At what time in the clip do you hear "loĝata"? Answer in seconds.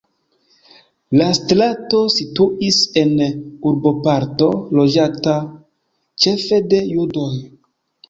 4.81-5.39